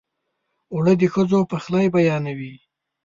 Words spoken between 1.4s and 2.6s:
پخلی بیانوي